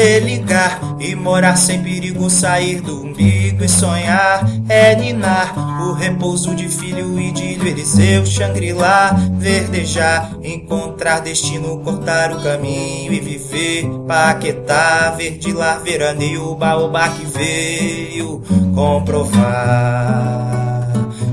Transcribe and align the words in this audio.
religar 0.00 0.80
e 0.98 1.14
morar 1.14 1.56
sem 1.56 1.82
perigo, 1.82 2.30
sair 2.30 2.80
do 2.80 3.02
umbigo 3.02 3.62
e 3.62 3.68
sonhar 3.68 4.48
é 4.68 4.94
ninar 4.94 5.54
o 5.82 5.92
repouso 5.92 6.54
de 6.54 6.68
filho 6.68 7.20
idílio, 7.20 7.68
Eliseu, 7.68 8.24
Xangri-Lá, 8.24 9.14
verdejar, 9.38 10.30
encontrar 10.42 11.20
destino, 11.20 11.80
cortar 11.80 12.32
o 12.32 12.40
caminho 12.40 13.12
e 13.12 13.20
viver, 13.20 13.86
Paquetá, 14.06 15.14
verdilar, 15.16 15.80
veraneio, 15.80 16.54
baobá 16.54 17.08
que 17.10 17.26
veio 17.26 18.42
comprovar. 18.74 20.00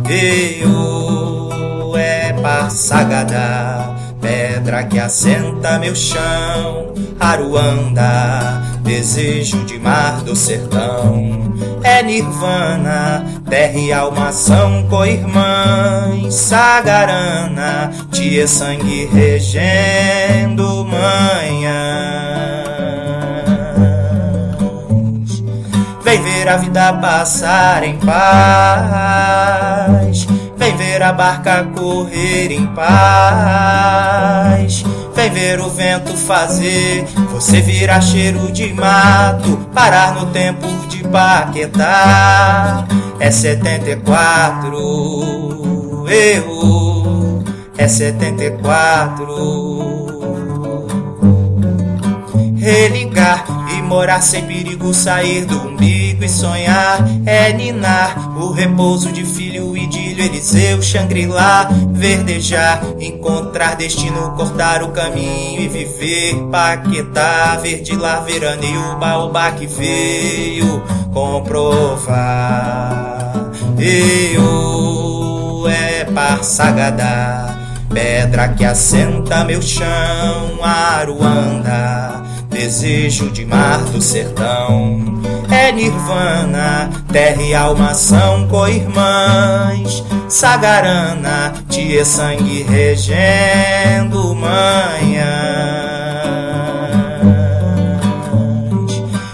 Eu 0.09 1.95
é 1.95 2.33
passagada 2.33 3.97
pedra 4.21 4.83
que 4.83 4.99
assenta 4.99 5.79
meu 5.79 5.95
chão, 5.95 6.93
Aruanda, 7.19 8.61
desejo 8.81 9.63
de 9.65 9.79
mar 9.79 10.21
do 10.21 10.35
sertão. 10.35 11.55
É 11.83 12.03
nirvana, 12.03 13.25
terra 13.49 13.79
e 13.79 13.91
alma 13.93 14.31
são 14.31 14.87
co-irmãs, 14.87 16.33
Sagarana, 16.33 17.91
tia 18.11 18.47
sangue 18.47 19.09
regendo 19.11 20.85
manhãs. 20.85 21.67
Vem 26.03 26.21
ver 26.21 26.47
a 26.47 26.57
vida 26.57 26.93
passar 26.93 27.83
em 27.83 27.97
paz 27.97 29.17
Vem 30.67 30.75
ver 30.75 31.01
a 31.01 31.13
barca 31.13 31.63
correr 31.63 32.51
em 32.51 32.67
paz. 32.67 32.83
Vem 35.15 35.31
ver 35.31 35.61
o 35.61 35.69
vento 35.69 36.11
fazer 36.17 37.05
você 37.31 37.61
virar 37.61 38.01
cheiro 38.01 38.51
de 38.51 38.73
mato. 38.73 39.57
Parar 39.73 40.13
no 40.15 40.25
tempo 40.25 40.67
de 40.89 41.05
Paquetá. 41.05 42.85
É 43.17 43.31
74, 43.31 46.05
eu. 46.09 47.43
É 47.77 47.87
74. 47.87 49.25
Religar 52.57 53.57
morar 53.87 54.21
sem 54.21 54.45
perigo, 54.45 54.93
sair 54.93 55.45
do 55.45 55.69
umbigo 55.69 56.06
e 56.27 56.29
sonhar 56.29 56.99
é 57.25 57.53
ninar 57.53 58.37
o 58.37 58.51
repouso 58.51 59.13
de 59.13 59.23
filho, 59.23 59.77
idílio, 59.77 60.25
Eliseu, 60.25 60.81
Xangri-Lá, 60.81 61.69
verdejar, 61.93 62.81
encontrar 62.99 63.77
destino, 63.77 64.31
cortar 64.35 64.83
o 64.83 64.89
caminho 64.89 65.61
e 65.61 65.69
viver, 65.69 66.35
Paquetá, 66.51 67.57
verdilar, 67.61 68.25
veraneio, 68.25 68.97
baobá 68.99 69.53
que 69.53 69.65
veio 69.67 70.83
comprovar. 71.13 72.13
Eu 73.79 75.65
é 75.69 76.03
Passagada, 76.03 77.57
pedra 77.93 78.49
que 78.49 78.65
assenta 78.65 79.45
meu 79.45 79.61
chão, 79.61 80.59
Aruanda 80.61 82.27
desejo 82.49 83.29
de 83.29 83.45
mar 83.45 83.79
do 83.85 84.01
sertão. 84.01 85.36
É 85.57 85.71
nirvana, 85.71 86.87
terra 87.11 87.41
e 87.41 87.55
alma 87.55 87.95
são 87.95 88.47
co-irmãs. 88.47 90.03
Sagarana, 90.29 91.51
tia 91.67 92.05
sangue 92.05 92.61
regendo 92.61 94.35
manhãs. 94.35 95.25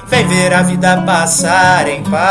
Vem 0.07 0.25
ver 0.25 0.53
a 0.53 0.61
vida 0.61 1.02
passar 1.02 1.89
em 1.89 2.02
paz. 2.03 2.23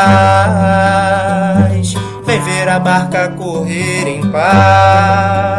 Vem 2.25 2.41
ver 2.41 2.67
a 2.69 2.79
barca 2.79 3.27
correr 3.29 4.07
em 4.07 4.27
paz. 4.31 5.53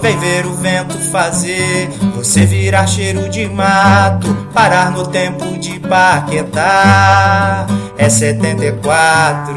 Vem 0.00 0.16
ver 0.18 0.46
o 0.46 0.54
vento 0.54 0.96
fazer 1.10 1.90
você 2.16 2.46
virar 2.46 2.86
cheiro 2.86 3.28
de 3.28 3.46
mato, 3.48 4.32
parar 4.52 4.90
no 4.90 5.06
tempo 5.06 5.58
de 5.58 5.78
Paquetá. 5.80 7.66
É 7.98 8.08
74, 8.08 9.52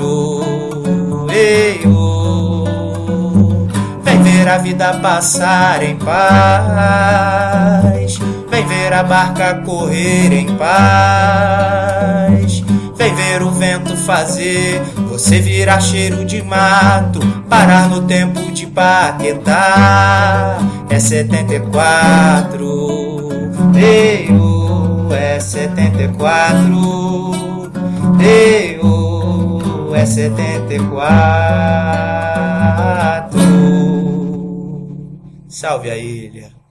eu. 1.32 2.04
Vem 4.04 4.22
ver 4.22 4.50
a 4.50 4.58
vida 4.58 4.94
passar 4.96 5.82
em 5.82 5.96
paz. 5.96 6.20
Vem 8.50 8.66
ver 8.66 8.92
a 8.92 9.04
barca 9.04 9.62
correr 9.66 10.34
em 10.34 10.58
paz. 10.58 12.63
Vem 13.04 13.16
ver 13.16 13.44
o 13.44 13.52
vento 13.52 13.98
fazer 13.98 14.82
você 15.10 15.38
virar 15.38 15.82
cheiro 15.82 16.24
de 16.24 16.42
mato, 16.42 17.20
parar 17.50 17.90
no 17.90 18.04
tempo 18.04 18.50
de 18.50 18.66
Paquetá. 18.66 20.58
É 20.90 20.98
74, 20.98 22.64
eu 23.78 25.14
é 25.14 25.38
74, 25.38 26.22
eu 28.22 29.94
é 29.94 30.06
74. 30.06 30.94
Salve 35.50 35.92
a 35.92 35.98
ilha. 35.98 36.63